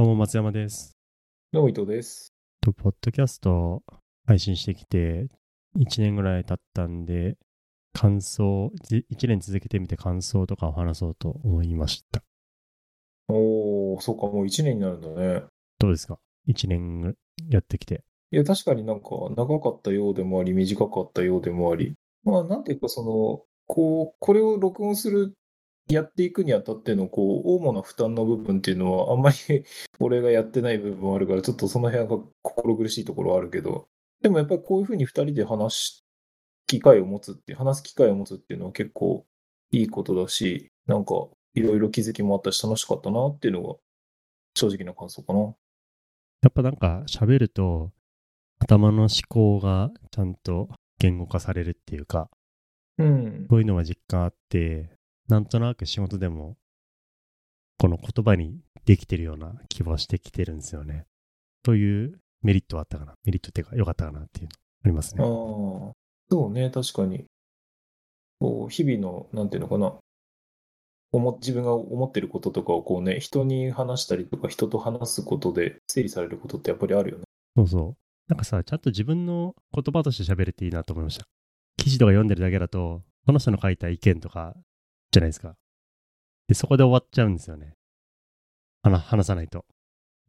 [0.00, 0.96] どうも松山です。
[1.52, 2.32] どうも伊藤です。
[2.62, 3.82] と、ポッドキャスト
[4.26, 5.26] 配信してきて
[5.78, 7.36] 1年ぐらい経ったんで、
[7.92, 12.22] 感想、1年続けてみて感想とかを話そうと思いました。
[13.28, 15.42] おー、そうか、もう1年になるんだね。
[15.78, 17.14] どうですか ?1 年
[17.50, 18.02] やってきて。
[18.30, 21.92] いや、確かになんか長かったようでもあり、短かったようでもあり。
[22.24, 25.34] まあ、なんていうか、その、こう、これを録音する、
[25.88, 29.36] やっていくにあたっての、こう、主な負担の部分っていうのは、あんまり
[29.98, 33.88] 俺がやってない部分もあるから、ちょっとその辺が心苦しいところはあるけど、
[34.20, 36.06] でもやっぱりこういうふうに2人で話す
[36.66, 39.26] 機会を持つって、話す機会を持つっていうのは結構
[39.72, 43.74] いいことだし、なんか、いろいろ気づきもあったし、楽しかったなっていうのが、
[44.54, 45.40] 正直な感想かな。
[45.40, 47.92] やっぱなんか喋ると
[48.60, 50.68] 頭の思考がちゃんと
[50.98, 52.30] 言語化されるっていうか、
[52.98, 53.46] うん。
[53.48, 54.90] そういうのは実感あって、
[55.30, 56.56] なんとなく仕事でも
[57.78, 61.06] この言葉にできてるような気はしてきてるんですよね。
[61.62, 63.14] というメリットはあったかな。
[63.24, 64.50] メリットっていうか良かったかなっていうの
[64.84, 65.94] ありますああね。、
[66.30, 67.24] そうね、確かに。
[68.40, 69.94] こう、日々の、なんていうのかな。
[71.12, 77.24] 思自分が思ってることとかをこうね、人に話したりとか、人と話すことで整理されることってやっぱりあるよね。
[77.56, 77.96] そうそう。
[78.28, 81.24] なんかさ、ちゃんと自分の言葉として喋れていいなと思いました。
[81.76, 84.56] 記事とか読んでるだけだと、その人の書いた意見とか
[85.10, 85.56] じゃないですか。
[86.48, 87.74] で、そこで終わっちゃうんですよね。
[88.82, 89.64] 話話さないと。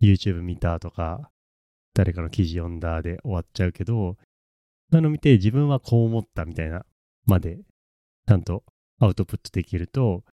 [0.01, 1.31] YouTube 見たとか、
[1.93, 4.17] 誰かの記事読んだで終わっちゃうけど、
[4.91, 6.85] そういうの見て自分はこう思ったみたいな
[7.25, 7.59] まで、
[8.27, 8.63] ちゃんと
[8.99, 10.23] アウトプットできると、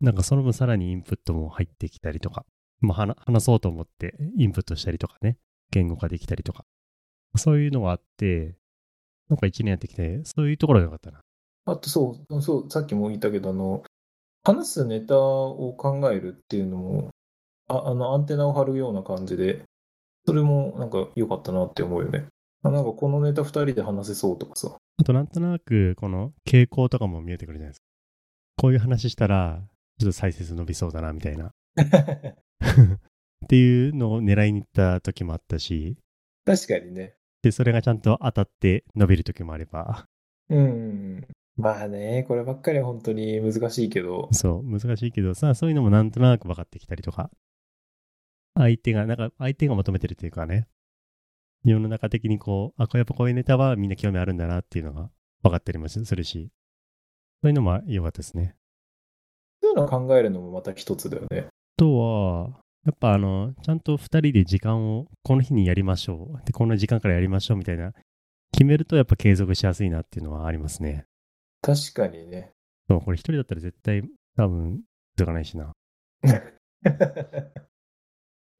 [0.00, 2.44] なんかその分さらにインプットも入ってきたりとか、
[2.80, 5.38] まあ、話話そうと思ってインプットしたりとかね、
[5.70, 6.64] 言語化できたりとか、
[7.36, 8.56] そういうのがあって、
[9.28, 11.20] なんか一年やってきて、そういうところが良かったな。
[11.66, 13.82] あとそう、そう、さっきも言ったけど、あの、
[14.44, 17.10] 話すネタを考えるっていうのも、
[17.68, 19.64] ああの、アンテナを張るような感じで、
[20.26, 22.26] それもなんか良かったなって思うよね。
[22.62, 24.76] あなんかこのネタ二人で話せそうとかさ。
[24.98, 27.84] あとなんとなく、この傾向とかも見えてくるじゃないですか。
[28.58, 29.60] こういう話したら、
[29.98, 31.52] ちょっと再生数伸びそうだな、みたいな。
[33.44, 35.96] っていうのを狙いに行った時もあったし、
[36.44, 37.16] 確かにね。
[37.42, 40.06] で、それがちゃんと当たって伸びる時もあれば、
[40.48, 41.26] うん。
[41.56, 47.30] まあね、こればっかりは本当に難しいけど、そう、難しいけどさ、そういうのもなんとなく分かってきたりとか、
[48.54, 50.68] 相手が、なんか相手が求めてるっていうかね、
[51.64, 55.10] 世の中的にこう、あ、これやっぱこういうネタはみんな興味あるんだなっていうのが
[55.42, 56.50] 分かったりもするし、
[57.42, 58.54] そういうのも良かったですね。
[59.62, 61.46] そういうのを考えるのもまた一つだよね。
[61.46, 66.46] あとは、やっぱあの、ちゃんと2人で時間をこの日にやりましょう。
[66.46, 67.92] で、この時間からやりましょうみたいな、
[68.52, 71.04] 決めるとやっぱ継続しやすいなっていうのはありますね。
[71.66, 72.52] 確かにね。
[72.88, 74.82] そう、これ一人だったら絶対多分
[75.16, 75.72] 続かないしな。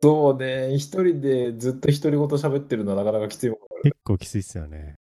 [0.02, 3.58] そうね、一人でずっと独り言喋ってるのはなかなかきついもん。
[3.84, 4.96] 結構きついっすよね。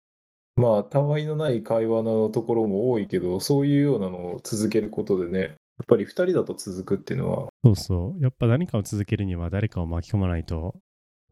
[0.56, 5.56] まあ、たわいのない会話のところも多いけど、そういうようなのを続けることでね、やっ
[5.88, 8.24] ぱり二人だと続くっていうのは、そうそう。
[8.24, 10.74] やっぱ何かを続けるには誰かを巻き込まないと、やっ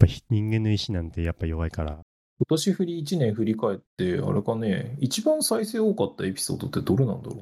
[0.01, 1.99] ぱひ人間の意志なんてやっぱ弱いから。
[2.39, 7.41] 今年振り一年振り返って、あれかね、一番再生多かったエピソードってどれなんだろ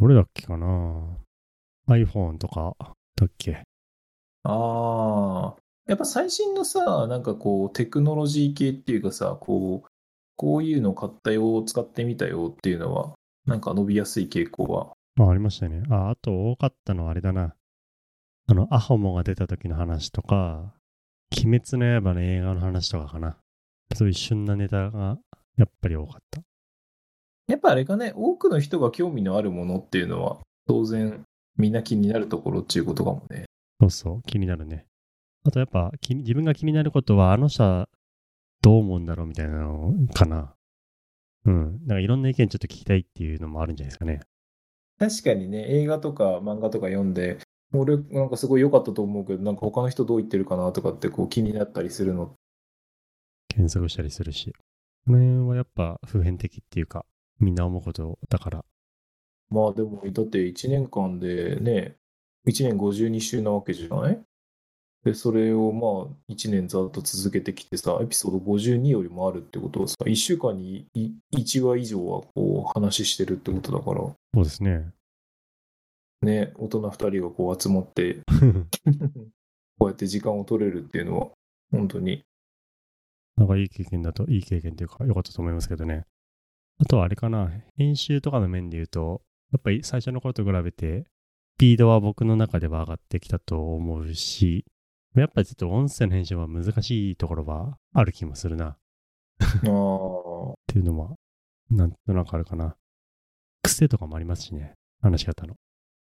[0.00, 0.66] どれだっけかな
[1.88, 2.74] ?iPhone とか
[3.16, 3.62] だっけ？
[4.44, 9.88] ああ、やっぱ最新のさ、なんかこう、テクノロジー系っていうかさ、こう、
[10.36, 14.92] こういうの買ったよ、使ってみたよっていうのは、なんか伸びやすい傾向は？
[15.20, 15.82] あ、ありましたね。
[15.90, 17.54] あ、あと多かったのはあれだな。
[18.46, 20.72] あの、アホモが出た時の話とか、
[21.36, 23.36] 鬼滅の刃の映画の話とかかな。
[23.94, 25.18] そういう旬なネタが
[25.56, 26.42] やっぱり多かった。
[27.48, 31.24] やっぱあれかね、多くの人が興味のあるものっていうのは、当然、
[31.56, 33.46] みんな気になるところっていうことかもね。
[33.80, 34.86] そうそう、気になるね。
[35.44, 37.88] あとやっぱ自分が気になることは、あの人は
[38.60, 40.54] どう思うんだろうみたいなのかな。
[41.46, 41.78] うん。
[41.86, 44.20] なんかいろんな意見ちょっと聞きたいっていうのもあるんじゃないですかね。
[44.98, 47.38] 確かにね、映画とか漫画とか読んで、
[47.72, 52.34] 俺なんかすごい良かったと思うけど、なんか他の人どう言ってるかなとかってこう気になったりするの。
[53.58, 54.54] 検索したりするし。
[55.04, 57.04] この辺はやっぱ普遍的っていうか、
[57.40, 58.64] みんな思うことだから。
[59.50, 61.96] まあでも、だって1年間でね、
[62.46, 64.20] 1年52週なわけじゃない？
[65.04, 74.92] で、それをまあ1年ざっと続けてきてさ、エピソード52よりもあるってことはさ、1週間にい1話以上はこう話してるってことだから、そうですね。
[76.22, 78.20] ね、大人2人がこう集まって、
[79.78, 81.28] こうやって時間を取れるっていうのは、
[81.72, 82.22] 本当に。
[83.38, 86.04] なんかいい経験だと、いい経験っていうか、良かったと思いますけどね。
[86.78, 94.64] あとはあれかな、編集とかの面で言うと、やっぱり最初の頃と比べて、スピードは僕の中では上がってきたと思うし、
[95.14, 98.70] やっぱりちょっと音声の編集は難しいところはある気もするな。
[98.70, 98.76] っ。
[100.66, 101.14] ていうのは、
[101.70, 102.76] なんとなくあるかな。
[103.62, 104.74] 癖とかもありますしね。
[105.00, 105.54] 話し方の。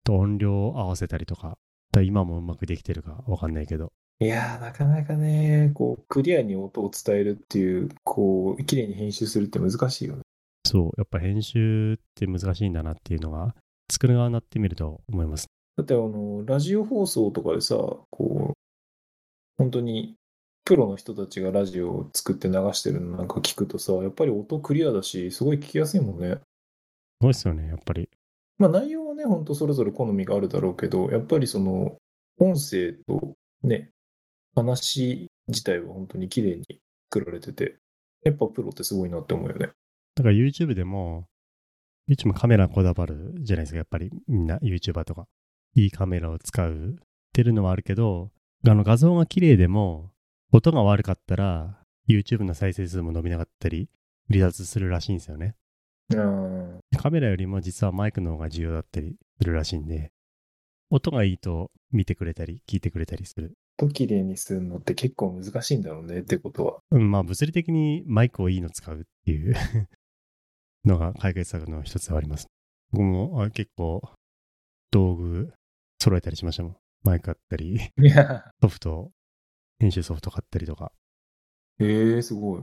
[0.05, 1.57] と音量を合わせたりとか。
[1.93, 3.93] だ今もうまくできてるかわかんないけど。
[4.21, 10.23] いやー、なかなかね、こう、クリアに音を伝えるっていう、こう、綺麗に編集するって難しいよね。
[10.65, 13.55] そう、やっぱ編集って難しいんだなっていうのが、
[13.91, 15.47] 作る側になってみると思います。
[15.77, 18.53] だって、あの、ラジオ放送とかでさ、こう、
[19.59, 20.15] 本当に、
[20.65, 26.37] プロの人たちがラジオを作って流してるのなんか聞くとさ、やっぱり音クリアだし、すごい聞きやすいもんね。
[26.37, 26.41] す
[27.21, 28.09] ごいですよね、やっぱり。
[28.59, 31.97] まあ内容はね、本当それぞれ好みがあるだろうけど、やっぱりその、
[32.39, 33.91] 音声とね、
[34.55, 36.81] 話自体は本当に綺麗に
[37.13, 37.77] 作られてて、
[38.25, 39.71] やっぱプロってすごいなって思うよね。
[40.15, 41.27] だから YouTube でも、
[42.09, 45.27] YouTube もカメラこだわるじゃないですか、やっぱりみんな YouTuber とか。
[45.75, 48.31] いいカメラを使うってるのはあるけど、
[48.67, 50.11] あの画像が綺麗でも、
[50.53, 51.79] 音が悪かったら、
[52.09, 53.89] YouTube の再生数も伸びなかったり、
[54.31, 55.55] 離脱するらしいんですよね。
[56.15, 56.81] うん。
[56.99, 60.13] カメラよりも実はマイクの方が重要だったりするらしいんで、
[60.91, 63.55] 音がいいと見てくれたり、聞いてくれたりする。
[63.83, 66.79] と綺麗にするのって結構難しいんだろうねってことは。
[66.93, 69.55] うん、まあ物理的にマイクをいいの使うっていう
[70.87, 72.47] のが解決策の一つではあります。
[72.93, 74.03] 僕もあ結構
[74.91, 75.53] 道具
[76.01, 76.77] 揃えたりしましたもん。
[77.03, 77.81] マイク買ったり、
[78.63, 79.11] ソフト、
[79.81, 80.93] 編集ソフト買ったりとか。
[81.81, 82.63] へえすごい。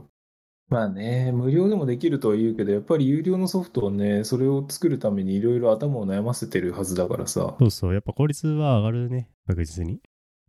[0.70, 7.56] まあね、無料でもできるとは言うけど、やっぱり有料のソフトはね、それを作るためにいろいろ頭を悩ませてるはずだからさ。
[7.58, 10.00] そうそう、やっぱ効率は上がるね、確実に。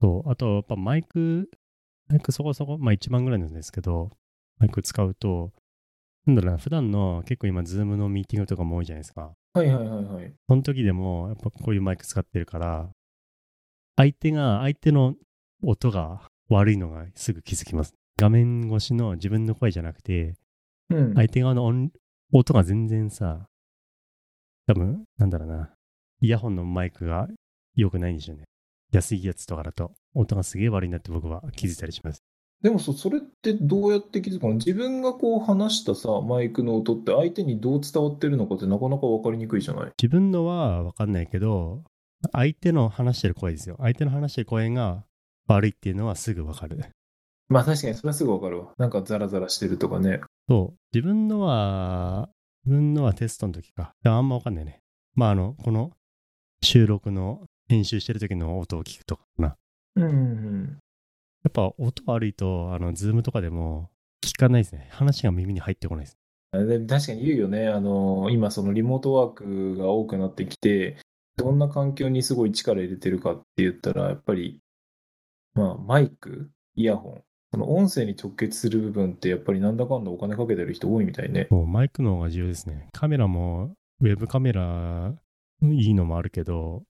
[0.02, 1.50] そう、あとやっぱマイク、
[2.08, 4.10] マイクそこそこ、まあ1万ぐらいなんですけど、
[4.58, 5.52] マイク使うと、
[6.26, 9.34] なんだろうな、普段の結構今、ズームのミーティングとかも多いじゃないですか。
[9.54, 10.34] はいはいはいはい。
[10.48, 12.90] その時でも、やっぱこういうマイク使ってるから、
[13.96, 15.16] 相手が、相手の
[15.64, 17.94] 音が悪いのがすぐ気づきます。
[18.18, 20.36] 画面越しの自分の声じゃなくて、
[20.90, 21.14] うん。
[21.16, 21.92] 相手側の音
[22.34, 23.48] 音が全然さ、
[24.68, 25.74] 多分、なんだろうな、
[26.22, 27.28] イヤホンのマイクが
[27.76, 28.46] 良くないんでしょうね。
[28.92, 32.24] 安いやつとかだと、音がすげえ悪いなって僕は気づいたりします。
[32.62, 34.54] でもそ、それってどうやって気づくの？
[34.56, 39.92] 自分がこう話したさ、マイクの音って相手にどう伝わってるのかってなかなか分かりにくいじゃない？
[40.02, 41.84] 自分のはわかんないけど、
[42.32, 43.78] 相手の話してる声ですよ。
[43.80, 45.06] 相手の話してる声が
[45.48, 46.80] 悪いっていうのはすぐわかる。
[47.50, 48.74] まあ確かにそれはすぐ分かるわ。
[48.78, 50.22] なんかザラザラしてるとかね。
[50.48, 50.78] そう。
[50.94, 52.30] 自分のは、
[52.66, 53.94] 自分のはテストの時か。
[54.06, 54.82] あんまわかんないね。
[55.16, 55.92] まあ、あの、この
[56.64, 59.56] 収録の編集してる時の音を聞くとかかな。
[59.96, 60.78] うんうん
[61.44, 63.90] やっぱ音悪いと、あの、ズームとかでも
[64.24, 64.90] 聞かないですね。
[64.92, 66.18] 話が耳に入ってこないです。
[66.54, 66.68] うん。
[66.68, 67.68] で確かに言うよね。
[67.68, 70.98] あの、今そのリモートワークが多くなってきて、
[71.38, 74.60] どんな環境にすごい力入れてるかって言ったら、やっぱり、
[75.56, 81.48] まあマイク、イヤホン、その音声に直結する部分ってやっぱりなんだかんだお金かけてる人多いみたいね。
[81.50, 82.90] そうマイクの方が重要ですね。
[82.92, 85.14] カメラも、ウェブカメラ、
[85.64, 86.91] いいのもあるけど、ま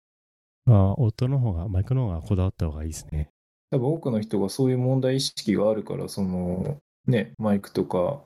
[0.74, 3.30] あ、音の方が、マイクの方がこだわった方がいいですね。
[3.70, 8.22] 多分多くの人がそういう問題意識があるから、その、ね、マイクとか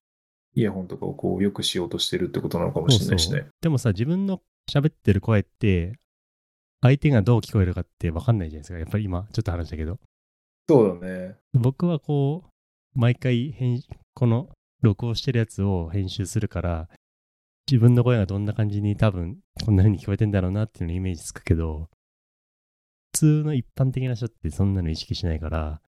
[0.54, 3.46] イヤホンとかをこう良くしようとしてるってことなのかもしれないしね。
[3.60, 4.40] でもさ、自分の
[4.70, 5.94] 喋ってる声って、
[6.80, 8.78] 相手がどう聞こえるかって分かんないじゃないですか。
[8.78, 9.98] やっぱり今、ちょっと話したけど。
[10.68, 11.36] そうだね。
[11.54, 13.82] 僕はこう、毎回編、
[14.14, 14.50] この
[14.82, 16.88] 録音してるやつを編集するから、
[17.70, 22.01] 自分の声がどんな感じに多分、こんな風に聞こえてんだろうなっていうのイメージつくけど、普
[23.12, 25.80] 通の一般的な人ってそんなの意識しないから、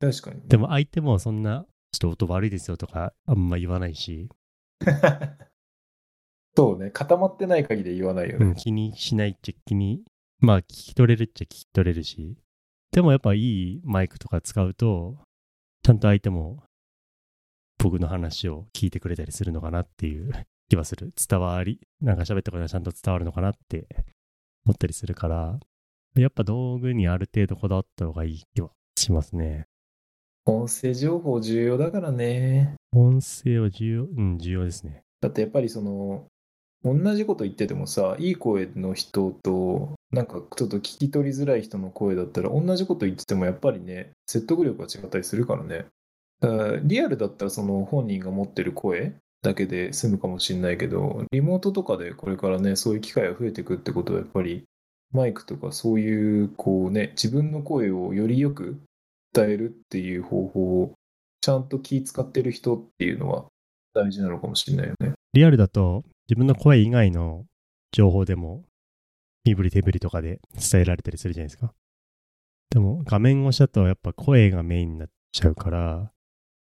[0.00, 0.42] 確かにね。
[0.48, 4.28] でも相手もそんな、ちょっと音悪いですよとかあんま言わないし、
[6.56, 6.90] そうね。
[6.90, 8.46] 固まってない限り言わないよね。
[8.46, 10.02] うん、気にしないっちゃ気に、
[10.40, 12.36] まあ聞き取れるっちゃ聞き取れるし、
[12.90, 15.18] でもやっぱいいマイクとか使うと、
[15.84, 16.64] ちゃんと相手も
[17.78, 20.32] 僕の話を聞いてくれたりするのかなっていう
[20.68, 21.12] 気はする。
[21.16, 23.86] 伝わり、なんか喋ったことがちゃんと伝わるのかなって
[24.64, 25.60] 思ったりするから、
[26.16, 29.66] やっぱ道具にある程度こだわった方がいい気はしますね。
[30.44, 32.74] 音声情報重要だからね。
[32.92, 35.02] 音声は重要、うん、重要ですね。
[35.20, 36.26] だってやっぱりその、
[36.84, 45.86] 同じこと言っててもさ、いい声の人と、なんかちょっと聞き取りづらい人の声だったら、同じこと言っててもやっぱりね、説得力が違ったりするからね。
[46.40, 54.64] だからリアルだったらその本人が持ってる声だけで済むかもしれないけど、リモートとかでこれからね、そういう機会が増えていくってことはやっぱり、
[55.12, 58.80] マイクとかそういう、こうね、自分の声をよりよく
[59.32, 60.94] 伝えるっていう方法を
[61.40, 63.46] ちゃんと気使ってる人っていうのは
[63.94, 65.12] 大事なのかもしれないよね。
[65.32, 67.44] リアルだと自分の声以外の
[67.92, 68.64] 情報でも
[69.44, 71.72] 身振り手振りとかで伝えられたりするじゃないですか。
[72.70, 76.12] でも画面越しだとやっぱ声がメインになっちゃうから、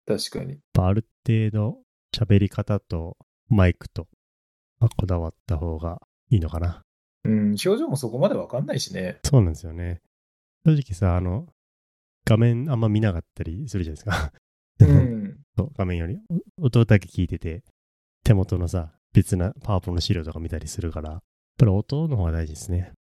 [0.06, 0.58] 確かに。
[0.72, 1.78] ぱある程度
[2.14, 3.16] 喋り方と
[3.48, 4.06] マイクと、
[4.80, 6.83] まあこだわった方がいいのかな。
[7.24, 9.18] うん、表情もそこまでわかんないしね。
[9.24, 10.00] そうなんですよね。
[10.64, 11.46] 正直さ、あの、
[12.24, 14.32] 画面あんま見なかったりするじゃないですか。
[14.80, 15.36] うん。
[15.56, 16.18] そう画面より
[16.58, 17.62] お音だけ聞いてて、
[18.24, 21.20] 手元のさ、別なパワポの資料とか見たりするから、やっ
[21.58, 22.92] ぱり音の方が大事ですね。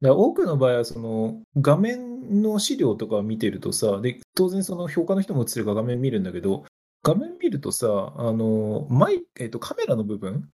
[0.00, 6.64] だから多くの場合はその画面の資料とかを見てるとさで当然その評価の人も映ってるから画面見るんだけど
[7.02, 10.50] 画面見るとさあのマイ、えっと、カメラの部分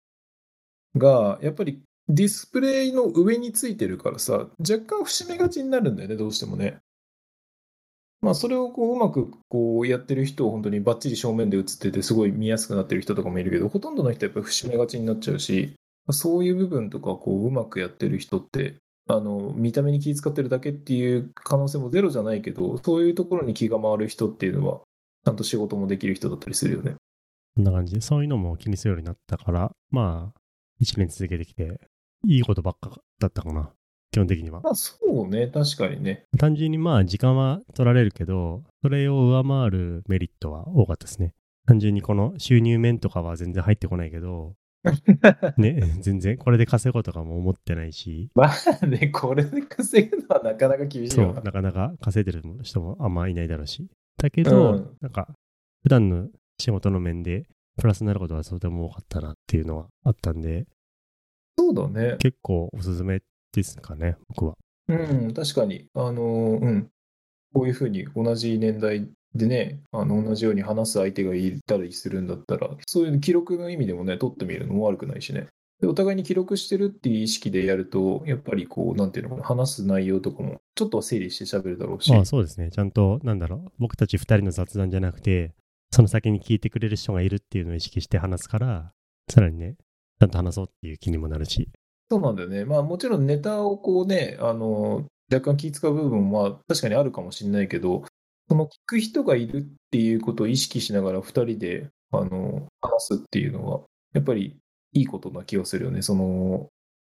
[0.96, 6.78] がやっぱりディスプレイの上についてるからさ若干節目がちになるんだよねどうしてもね。
[8.20, 15.76] まあそれをこううまくこうやってる人を本当にバッチリ正面で映っててすごい見やすくなってる人とかもいるけどほとんどの人はやっぱり節目がちになっちゃうし
[16.10, 18.76] そういう部分とかこううまくやってる人って
[19.08, 24.82] あの見た目に気遣ってるだけっていう可能性もゼロじゃないけどそういうところに気が回る人っていうのは
[25.28, 26.96] ちゃんと仕事もできる人だったりするよね。
[27.58, 30.40] こんな感じで、そういうのも気にするようになったから、まあ、
[30.80, 31.82] 一年続けてきて、
[32.28, 33.72] いいことばっかだったかな。
[34.12, 34.62] 基本的には。
[34.62, 36.24] まあそうね確かにね。
[36.38, 41.34] 単純にまあ、時間は取られるけど、それを上回るメリットは多かったですね。
[41.66, 44.56] 単純にこの収入面とかは全然入ってこないけど、
[45.58, 48.50] ね、全然これで稼ごうとかも思ってないし、ま
[48.82, 51.42] あねこれで稼ぐのはなかなか厳しいそな。
[51.42, 53.88] なかなか稼いでる人もあんまいないだろうし。
[54.18, 55.28] だけど、うんなんか、
[55.84, 56.28] 普段の
[56.60, 57.46] 仕事の面で、
[57.78, 60.66] プラスになることはとても多かったなっていうのはあったんで、
[61.58, 62.18] そうだね。
[62.20, 63.22] 結構おすすめ
[63.54, 64.56] ですかね、僕は。
[64.90, 65.88] うん確かに。
[65.94, 66.88] あのうん
[67.54, 75.48] こういうふうに同じ年代でねあの同じように話す相手がいたりするんだったらそういう記録の意味でもね取ってみるのも悪くないしね。
[75.80, 82.12] でお互いに記録してるっていう意識でやると、やっぱりこう、なんていうのかな、話す内容とかも、ちょっとは整理して喋るだろうし。
[82.12, 82.72] ああそうですね。
[82.72, 85.54] ちゃんと、なんだろう、僕たち二人の雑談じゃなくて、
[85.92, 88.92] その先に聞いてくれる人がいるっていうのを意識して話すから、
[89.30, 89.76] さらにね、
[90.20, 91.70] ちゃんと話そうっていう気にもなるし。
[92.10, 92.66] そうなんだよね。
[92.66, 98.04] まあもちろんネタをこうね、あの、若干気使う部分は確かにあるかもしれないけど、
[98.48, 103.82] その聞く人がいるっていうことを意識しながら二人で、あの、話すっていうのは、
[104.14, 104.58] やっぱり
[104.94, 106.02] いいことな気がするよね。
[106.02, 106.70] その、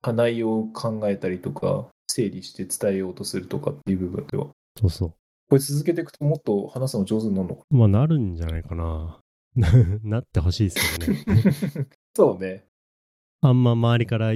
[0.03, 4.47] 内容を考えたりとか、整理して伝えようとするとかっていう部分では。
[4.77, 5.13] そうそ
[5.49, 7.75] これ続けていくともっと話すの上手になるのかう。
[7.75, 9.19] まあ、なるんじゃないかな。
[10.03, 11.23] なってほしいですけどね。
[11.25, 12.65] な そうね。
[13.41, 14.33] あんま周りから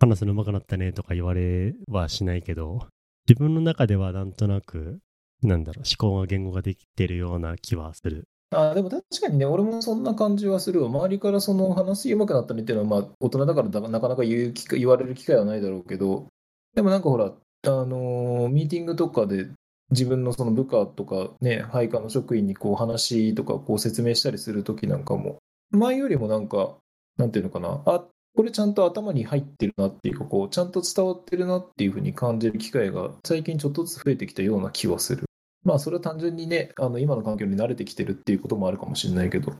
[0.00, 2.86] 話すの上手くなったねとか言われはしないけど、
[3.28, 4.98] 自分の中ではなんとなく、
[5.42, 8.26] なんだろう、思考が言語ができてるような気はする。
[8.50, 10.88] あでも確かにね、俺もそんな感じはするわ。
[10.88, 16.28] 周りからその話上手くなったねっていうのは、まあ、大人だからなかなか言う機言われる機会はないだろうけど、
[16.74, 19.48] でもなんかほら、あのーミーティングとかで
[19.90, 25.36] 自分のその部下とかね、配下の職員にこう話とかこう説明したりするときなんかも、
[25.70, 26.76] 前よりもなんか、
[27.18, 28.04] なんていうのかな、あ、
[28.38, 35.24] これちゃんと頭に入ってるなっていうか、こう、ちゃんと伝わってるなっていうふうに感じる機会が最近ちょっとずつ増えてきたような気はする。
[35.64, 39.56] まあ、それは単純にね、あの今の環境に慣れてきてるっていうこともあるかもしれないけど、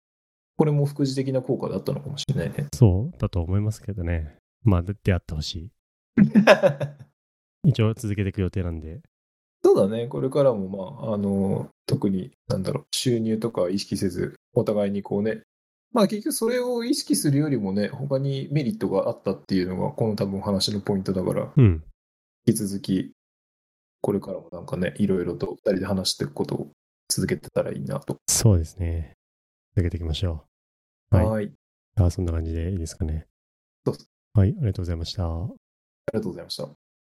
[0.56, 2.68] これも副次的な効果だったのかもしれないね。
[2.72, 4.36] そうだと思いますけどね。
[4.62, 5.70] まあ、出会ってほしい。
[7.66, 9.00] 一応続けていく予定なんで。
[9.64, 10.68] そうだね、これからも、
[11.00, 15.42] まあ、あの、特に、なんだろう、収入とかは意識せず、お互いにこうね、
[15.92, 21.82] まあ結局それを意識するよりもね、他にメリットがあったっていうのが、この多分話のポイントだから、うん。
[22.46, 23.12] 引き続き、
[24.00, 26.70] これからもなんかね、いろいろと二人で話していくことを
[27.08, 28.18] 続けてたらいいなと。
[28.28, 29.14] そうですね。
[29.74, 30.44] 続けていきましょ
[31.12, 31.16] う。
[31.16, 31.26] はい。
[31.26, 31.52] はい。
[31.96, 33.26] あそんな感じでいいですかね。
[34.34, 35.24] はい、ありがとうございました。
[35.24, 35.48] あ
[36.12, 36.87] りがとうございました。